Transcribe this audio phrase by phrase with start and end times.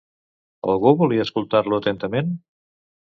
[0.71, 2.33] Algú volia escoltar-lo atentament?